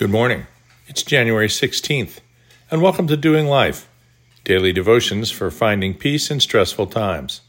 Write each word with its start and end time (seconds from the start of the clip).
Good 0.00 0.08
morning. 0.08 0.46
It's 0.86 1.02
January 1.02 1.48
16th, 1.48 2.20
and 2.70 2.80
welcome 2.80 3.06
to 3.08 3.18
Doing 3.18 3.48
Life, 3.48 3.86
daily 4.44 4.72
devotions 4.72 5.30
for 5.30 5.50
finding 5.50 5.92
peace 5.92 6.30
in 6.30 6.40
stressful 6.40 6.86
times. 6.86 7.42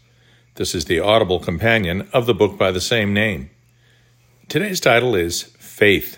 This 0.55 0.75
is 0.75 0.83
the 0.83 0.99
audible 0.99 1.39
companion 1.39 2.09
of 2.11 2.25
the 2.25 2.33
book 2.33 2.57
by 2.57 2.71
the 2.71 2.81
same 2.81 3.13
name. 3.13 3.51
Today's 4.49 4.81
title 4.81 5.15
is 5.15 5.43
Faith. 5.59 6.17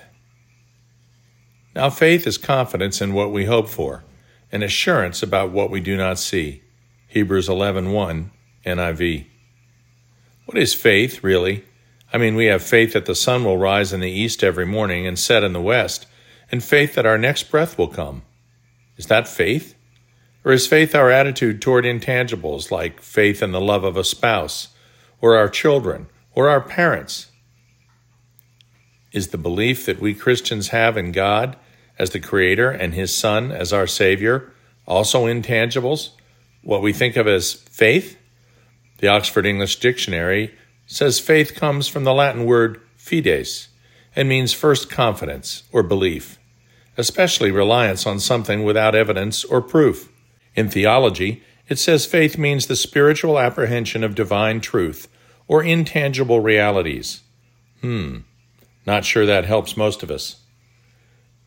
Now, 1.75 1.91
faith 1.91 2.25
is 2.25 2.39
confidence 2.39 2.99
in 2.99 3.13
what 3.13 3.31
we 3.31 3.45
hope 3.45 3.69
for, 3.69 4.03
and 4.51 4.63
assurance 4.63 5.21
about 5.21 5.51
what 5.51 5.69
we 5.69 5.81
do 5.81 5.95
not 5.95 6.17
see. 6.17 6.63
Hebrews 7.09 7.47
11:1 7.47 8.31
NIV. 8.65 9.27
What 10.45 10.57
is 10.57 10.73
faith, 10.73 11.23
really? 11.23 11.63
I 12.11 12.17
mean, 12.17 12.33
we 12.33 12.45
have 12.45 12.63
faith 12.63 12.93
that 12.93 13.05
the 13.05 13.13
sun 13.13 13.43
will 13.43 13.59
rise 13.59 13.93
in 13.93 13.99
the 13.99 14.09
east 14.09 14.43
every 14.43 14.65
morning 14.65 15.05
and 15.05 15.19
set 15.19 15.43
in 15.43 15.53
the 15.53 15.61
west, 15.61 16.07
and 16.53 16.63
faith 16.63 16.93
that 16.93 17.07
our 17.07 17.17
next 17.17 17.49
breath 17.49 17.79
will 17.79 17.87
come. 17.87 18.21
Is 18.95 19.07
that 19.07 19.27
faith? 19.27 19.73
Or 20.45 20.51
is 20.51 20.67
faith 20.67 20.93
our 20.93 21.09
attitude 21.09 21.63
toward 21.63 21.83
intangibles 21.83 22.69
like 22.69 23.01
faith 23.01 23.41
in 23.41 23.51
the 23.51 23.59
love 23.59 23.83
of 23.83 23.97
a 23.97 24.03
spouse, 24.03 24.67
or 25.19 25.35
our 25.35 25.49
children, 25.49 26.05
or 26.35 26.49
our 26.49 26.61
parents? 26.61 27.31
Is 29.11 29.29
the 29.29 29.37
belief 29.39 29.87
that 29.87 29.99
we 29.99 30.13
Christians 30.13 30.67
have 30.67 30.95
in 30.95 31.11
God 31.11 31.57
as 31.97 32.11
the 32.11 32.19
Creator 32.19 32.69
and 32.69 32.93
His 32.93 33.11
Son 33.11 33.51
as 33.51 33.73
our 33.73 33.87
Savior 33.87 34.53
also 34.85 35.25
intangibles, 35.25 36.11
what 36.61 36.83
we 36.83 36.93
think 36.93 37.15
of 37.15 37.25
as 37.25 37.53
faith? 37.53 38.15
The 38.99 39.07
Oxford 39.07 39.47
English 39.47 39.79
Dictionary 39.79 40.53
says 40.85 41.19
faith 41.19 41.55
comes 41.55 41.87
from 41.87 42.03
the 42.03 42.13
Latin 42.13 42.45
word 42.45 42.79
fides 42.95 43.69
and 44.15 44.29
means 44.29 44.53
first 44.53 44.87
confidence 44.87 45.63
or 45.71 45.81
belief, 45.81 46.37
especially 46.97 47.51
reliance 47.51 48.05
on 48.05 48.19
something 48.19 48.63
without 48.63 48.95
evidence 48.95 49.43
or 49.43 49.61
proof. 49.61 50.09
In 50.55 50.69
theology, 50.69 51.43
it 51.67 51.79
says 51.79 52.05
faith 52.05 52.37
means 52.37 52.67
the 52.67 52.75
spiritual 52.75 53.39
apprehension 53.39 54.03
of 54.03 54.15
divine 54.15 54.61
truth 54.61 55.07
or 55.47 55.63
intangible 55.63 56.39
realities. 56.39 57.21
Hmm, 57.81 58.19
not 58.85 59.05
sure 59.05 59.25
that 59.25 59.45
helps 59.45 59.77
most 59.77 60.03
of 60.03 60.11
us. 60.11 60.37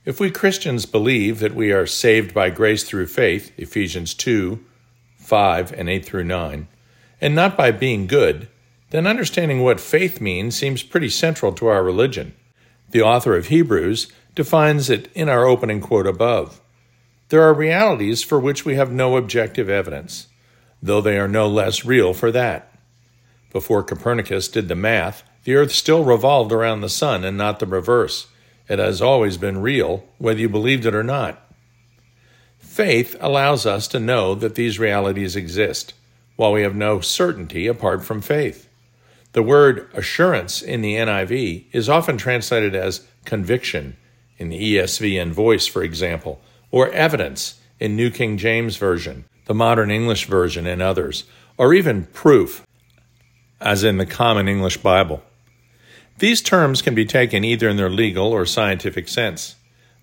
If 0.05 0.21
we 0.21 0.31
Christians 0.31 0.87
believe 0.87 1.41
that 1.41 1.55
we 1.55 1.73
are 1.73 1.87
saved 1.87 2.33
by 2.33 2.51
grace 2.51 2.85
through 2.85 3.09
faith, 3.09 3.53
Ephesians 3.57 4.15
2 4.15 4.65
5 5.19 5.73
and 5.73 5.89
8 5.89 6.05
through 6.05 6.23
9, 6.23 6.69
and 7.21 7.35
not 7.35 7.57
by 7.57 7.73
being 7.73 8.07
good, 8.07 8.49
then 8.91 9.07
understanding 9.07 9.61
what 9.61 9.81
faith 9.81 10.21
means 10.21 10.57
seems 10.57 10.85
pretty 10.85 11.09
central 11.09 11.53
to 11.53 11.67
our 11.67 11.83
religion. 11.83 12.33
The 12.91 13.03
author 13.03 13.37
of 13.37 13.47
Hebrews 13.47 14.13
defines 14.37 14.89
it 14.91 15.11
in 15.15 15.29
our 15.29 15.47
opening 15.47 15.81
quote 15.81 16.07
above. 16.07 16.61
There 17.31 17.43
are 17.43 17.55
realities 17.55 18.23
for 18.23 18.39
which 18.39 18.65
we 18.65 18.77
have 18.77 18.93
no 18.93 19.17
objective 19.17 19.69
evidence, 19.69 20.29
though 20.81 21.01
they 21.01 21.19
are 21.19 21.27
no 21.27 21.49
less 21.49 21.85
real 21.85 22.13
for 22.13 22.31
that. 22.31 22.73
Before 23.51 23.83
Copernicus 23.83 24.47
did 24.47 24.69
the 24.69 24.77
math, 24.77 25.25
the 25.45 25.55
earth 25.55 25.73
still 25.73 26.05
revolved 26.05 26.53
around 26.53 26.83
the 26.83 26.89
sun 26.89 27.25
and 27.25 27.37
not 27.37 27.59
the 27.59 27.67
reverse. 27.67 28.29
It 28.69 28.79
has 28.79 29.01
always 29.01 29.39
been 29.39 29.63
real, 29.63 30.05
whether 30.19 30.39
you 30.39 30.49
believed 30.49 30.85
it 30.85 30.95
or 30.95 31.03
not. 31.03 31.43
Faith 32.59 33.17
allows 33.21 33.65
us 33.65 33.89
to 33.89 33.99
know 33.99 34.35
that 34.35 34.55
these 34.55 34.79
realities 34.79 35.35
exist, 35.35 35.95
while 36.37 36.53
we 36.53 36.63
have 36.63 36.77
no 36.77 37.01
certainty 37.01 37.67
apart 37.67 38.05
from 38.05 38.21
faith. 38.21 38.69
The 39.33 39.43
word 39.43 39.89
assurance 39.95 40.61
in 40.61 40.83
the 40.83 40.97
NIV 40.97 41.67
is 41.73 41.89
often 41.89 42.19
translated 42.19 42.75
as 42.75 43.07
conviction 43.25 43.97
in 44.39 44.49
the 44.49 44.77
ESV 44.77 45.21
and 45.21 45.33
voice, 45.33 45.67
for 45.67 45.83
example, 45.83 46.41
or 46.71 46.91
evidence 46.91 47.61
in 47.79 47.97
New 47.97 48.11
King 48.11 48.37
James 48.37 48.77
Version, 48.77 49.25
the 49.47 49.55
modern 49.55 49.91
English 49.91 50.27
version, 50.27 50.67
and 50.67 50.83
others, 50.83 51.25
or 51.57 51.73
even 51.73 52.07
proof, 52.07 52.67
as 53.61 53.85
in 53.85 53.99
the 53.99 54.07
Common 54.07 54.49
English 54.49 54.79
Bible. 54.79 55.23
These 56.19 56.43
terms 56.43 56.83
can 56.83 56.95
be 56.95 57.05
taken 57.05 57.45
either 57.45 57.69
in 57.69 57.77
their 57.77 57.91
legal 57.91 58.33
or 58.33 58.47
scientific 58.47 59.09
sense. 59.09 59.57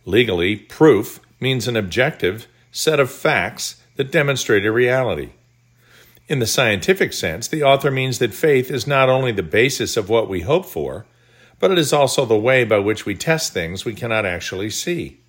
Legally, 0.05 0.55
proof 0.55 1.19
means 1.39 1.67
an 1.67 1.75
objective 1.75 2.47
set 2.71 2.99
of 2.99 3.11
facts 3.11 3.81
that 3.95 4.11
demonstrate 4.11 4.65
a 4.65 4.71
reality. 4.71 5.31
In 6.27 6.39
the 6.39 6.47
scientific 6.47 7.13
sense, 7.13 7.47
the 7.47 7.63
author 7.63 7.91
means 7.91 8.19
that 8.19 8.33
faith 8.33 8.71
is 8.71 8.87
not 8.87 9.09
only 9.09 9.31
the 9.31 9.43
basis 9.43 9.97
of 9.97 10.09
what 10.09 10.29
we 10.29 10.41
hope 10.41 10.65
for, 10.65 11.05
but 11.59 11.71
it 11.71 11.77
is 11.77 11.93
also 11.93 12.25
the 12.25 12.37
way 12.37 12.63
by 12.63 12.79
which 12.79 13.05
we 13.05 13.15
test 13.15 13.53
things 13.53 13.85
we 13.85 13.93
cannot 13.93 14.25
actually 14.25 14.69
see. 14.69 15.19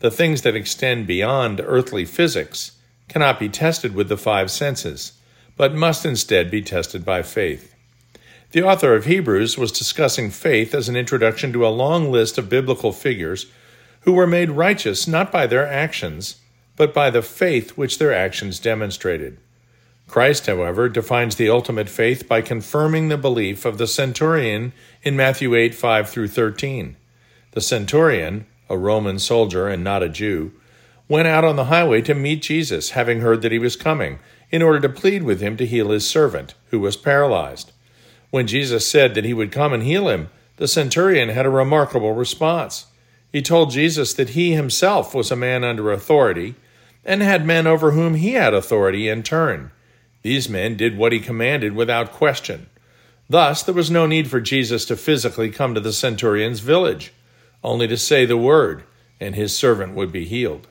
The 0.00 0.10
things 0.10 0.42
that 0.42 0.56
extend 0.56 1.06
beyond 1.06 1.60
earthly 1.64 2.04
physics 2.04 2.72
cannot 3.08 3.38
be 3.38 3.48
tested 3.48 3.94
with 3.94 4.08
the 4.08 4.16
five 4.16 4.50
senses, 4.50 5.12
but 5.56 5.74
must 5.74 6.04
instead 6.04 6.50
be 6.50 6.60
tested 6.60 7.04
by 7.04 7.22
faith. 7.22 7.74
The 8.52 8.62
author 8.62 8.94
of 8.94 9.06
Hebrews 9.06 9.58
was 9.58 9.72
discussing 9.72 10.30
faith 10.30 10.74
as 10.74 10.88
an 10.88 10.96
introduction 10.96 11.52
to 11.52 11.66
a 11.66 11.68
long 11.68 12.10
list 12.12 12.38
of 12.38 12.48
biblical 12.48 12.92
figures 12.92 13.46
who 14.02 14.12
were 14.12 14.26
made 14.26 14.50
righteous 14.50 15.08
not 15.08 15.32
by 15.32 15.46
their 15.46 15.66
actions, 15.66 16.36
but 16.76 16.94
by 16.94 17.10
the 17.10 17.22
faith 17.22 17.76
which 17.76 17.98
their 17.98 18.14
actions 18.14 18.60
demonstrated. 18.60 19.38
Christ, 20.08 20.46
however, 20.46 20.88
defines 20.88 21.36
the 21.36 21.50
ultimate 21.50 21.88
faith 21.88 22.28
by 22.28 22.40
confirming 22.40 23.08
the 23.08 23.18
belief 23.18 23.64
of 23.64 23.76
the 23.76 23.86
centurion 23.86 24.72
in 25.02 25.16
Matthew 25.16 25.54
8 25.54 25.74
5 25.74 26.08
through 26.08 26.28
13. 26.28 26.96
The 27.52 27.60
centurion, 27.60 28.46
a 28.68 28.78
Roman 28.78 29.18
soldier 29.18 29.66
and 29.68 29.82
not 29.82 30.02
a 30.02 30.08
Jew, 30.08 30.52
went 31.08 31.28
out 31.28 31.44
on 31.44 31.56
the 31.56 31.66
highway 31.66 32.02
to 32.02 32.14
meet 32.14 32.42
Jesus, 32.42 32.90
having 32.90 33.20
heard 33.20 33.42
that 33.42 33.52
he 33.52 33.58
was 33.58 33.76
coming, 33.76 34.18
in 34.50 34.62
order 34.62 34.80
to 34.80 34.88
plead 34.88 35.22
with 35.22 35.40
him 35.40 35.56
to 35.56 35.66
heal 35.66 35.90
his 35.90 36.08
servant, 36.08 36.54
who 36.70 36.80
was 36.80 36.96
paralyzed. 36.96 37.72
When 38.30 38.46
Jesus 38.46 38.86
said 38.86 39.14
that 39.14 39.24
he 39.24 39.34
would 39.34 39.52
come 39.52 39.72
and 39.72 39.82
heal 39.82 40.08
him, 40.08 40.28
the 40.56 40.68
centurion 40.68 41.30
had 41.30 41.46
a 41.46 41.50
remarkable 41.50 42.12
response. 42.12 42.86
He 43.32 43.42
told 43.42 43.70
Jesus 43.70 44.14
that 44.14 44.30
he 44.30 44.52
himself 44.52 45.14
was 45.14 45.30
a 45.30 45.36
man 45.36 45.64
under 45.64 45.92
authority 45.92 46.54
and 47.04 47.22
had 47.22 47.46
men 47.46 47.66
over 47.66 47.92
whom 47.92 48.14
he 48.14 48.32
had 48.32 48.54
authority 48.54 49.08
in 49.08 49.22
turn. 49.22 49.70
These 50.26 50.48
men 50.48 50.76
did 50.76 50.98
what 50.98 51.12
he 51.12 51.20
commanded 51.20 51.76
without 51.76 52.10
question. 52.10 52.66
Thus, 53.30 53.62
there 53.62 53.72
was 53.72 53.92
no 53.92 54.06
need 54.06 54.28
for 54.28 54.40
Jesus 54.40 54.84
to 54.86 54.96
physically 54.96 55.50
come 55.50 55.72
to 55.72 55.80
the 55.80 55.92
centurion's 55.92 56.58
village, 56.58 57.12
only 57.62 57.86
to 57.86 57.96
say 57.96 58.26
the 58.26 58.36
word, 58.36 58.82
and 59.20 59.36
his 59.36 59.56
servant 59.56 59.94
would 59.94 60.10
be 60.10 60.24
healed. 60.24 60.66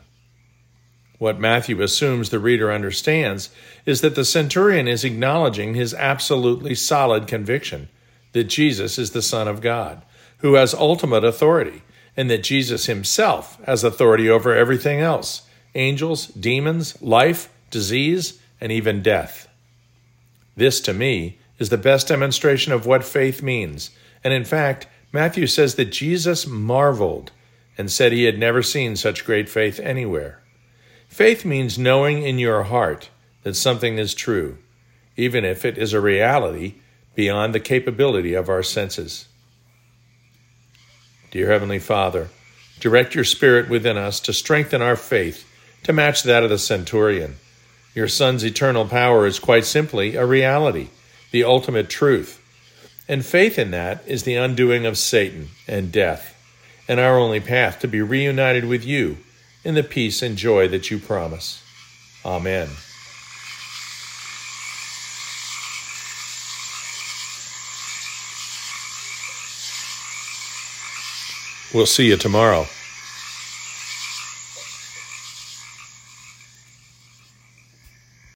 What 1.19 1.39
Matthew 1.39 1.81
assumes 1.81 2.31
the 2.31 2.39
reader 2.39 2.69
understands 2.69 3.49
is 3.85 4.01
that 4.01 4.15
the 4.15 4.25
centurion 4.25 4.89
is 4.89 5.05
acknowledging 5.05 5.73
his 5.73 5.93
absolutely 5.93 6.75
solid 6.75 7.25
conviction 7.25 7.87
that 8.33 8.49
Jesus 8.49 8.99
is 8.99 9.11
the 9.11 9.21
Son 9.21 9.47
of 9.47 9.61
God, 9.61 10.01
who 10.39 10.55
has 10.55 10.73
ultimate 10.73 11.23
authority, 11.23 11.83
and 12.17 12.29
that 12.29 12.43
Jesus 12.43 12.87
himself 12.87 13.57
has 13.63 13.85
authority 13.85 14.29
over 14.29 14.53
everything 14.53 14.99
else 14.99 15.43
angels, 15.75 16.27
demons, 16.27 17.01
life, 17.01 17.49
disease, 17.71 18.41
and 18.65 18.71
even 18.71 19.03
death. 19.03 19.47
This, 20.57 20.81
to 20.81 20.91
me, 20.91 21.37
is 21.59 21.69
the 21.69 21.77
best 21.77 22.07
demonstration 22.07 22.73
of 22.73 22.87
what 22.87 23.03
faith 23.03 23.43
means. 23.43 23.91
And 24.23 24.33
in 24.33 24.43
fact, 24.43 24.87
Matthew 25.13 25.45
says 25.45 25.75
that 25.75 25.91
Jesus 25.91 26.47
marveled 26.47 27.31
and 27.77 27.91
said 27.91 28.11
he 28.11 28.23
had 28.23 28.39
never 28.39 28.63
seen 28.63 28.95
such 28.95 29.23
great 29.23 29.47
faith 29.47 29.79
anywhere. 29.79 30.41
Faith 31.07 31.45
means 31.45 31.77
knowing 31.77 32.23
in 32.23 32.39
your 32.39 32.63
heart 32.63 33.11
that 33.43 33.53
something 33.53 33.99
is 33.99 34.15
true, 34.15 34.57
even 35.15 35.45
if 35.45 35.63
it 35.63 35.77
is 35.77 35.93
a 35.93 36.01
reality 36.01 36.73
beyond 37.13 37.53
the 37.53 37.59
capability 37.59 38.33
of 38.33 38.49
our 38.49 38.63
senses. 38.63 39.27
Dear 41.29 41.51
Heavenly 41.51 41.77
Father, 41.77 42.29
direct 42.79 43.13
your 43.13 43.25
Spirit 43.25 43.69
within 43.69 43.95
us 43.95 44.19
to 44.21 44.33
strengthen 44.33 44.81
our 44.81 44.95
faith 44.95 45.47
to 45.83 45.93
match 45.93 46.23
that 46.23 46.41
of 46.41 46.49
the 46.49 46.57
centurion 46.57 47.35
your 47.95 48.09
Son's 48.09 48.43
eternal 48.43 48.85
power 48.85 49.25
is 49.25 49.39
quite 49.39 49.65
simply 49.65 50.15
a 50.15 50.25
reality, 50.25 50.89
the 51.31 51.45
ultimate 51.45 51.89
truth. 51.89 52.41
And 53.07 53.25
faith 53.25 53.57
in 53.57 53.71
that 53.71 54.03
is 54.05 54.23
the 54.23 54.35
undoing 54.35 54.85
of 54.85 54.97
Satan 54.97 55.47
and 55.65 55.91
death, 55.91 56.35
and 56.89 56.99
our 56.99 57.17
only 57.17 57.39
path 57.39 57.79
to 57.79 57.87
be 57.87 58.01
reunited 58.01 58.65
with 58.65 58.83
you 58.83 59.17
in 59.63 59.75
the 59.75 59.83
peace 59.83 60.21
and 60.21 60.37
joy 60.37 60.67
that 60.67 60.91
you 60.91 60.99
promise. 60.99 61.63
Amen. 62.25 62.67
We'll 71.73 71.85
see 71.85 72.07
you 72.07 72.17
tomorrow. 72.17 72.67